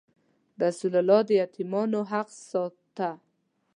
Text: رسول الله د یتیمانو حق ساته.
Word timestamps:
رسول 0.63 0.93
الله 1.01 1.21
د 1.27 1.29
یتیمانو 1.41 1.99
حق 2.11 2.29
ساته. 2.51 3.11